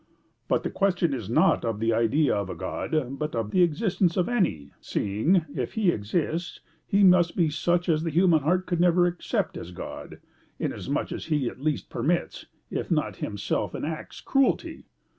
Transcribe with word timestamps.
"But 0.47 0.63
the 0.63 0.71
question 0.71 1.13
is 1.13 1.29
not 1.29 1.63
of 1.63 1.79
the 1.79 1.93
idea 1.93 2.33
of 2.33 2.49
a 2.49 2.55
God, 2.55 3.19
but 3.19 3.35
of 3.35 3.51
the 3.51 3.61
existence 3.61 4.17
of 4.17 4.27
any, 4.27 4.71
seeing, 4.81 5.45
if 5.53 5.73
he 5.73 5.91
exists, 5.91 6.59
he 6.87 7.03
must 7.03 7.35
be 7.35 7.51
such 7.51 7.87
as 7.87 8.01
the 8.01 8.09
human 8.09 8.39
heart 8.39 8.65
could 8.65 8.79
never 8.79 9.05
accept 9.05 9.57
as 9.57 9.69
God, 9.69 10.19
inasmuch 10.57 11.11
as 11.11 11.25
he 11.25 11.47
at 11.47 11.61
least 11.61 11.91
permits, 11.91 12.47
if 12.71 12.89
not 12.89 13.17
himself 13.17 13.75
enacts 13.75 14.21
cruelty. 14.21 14.87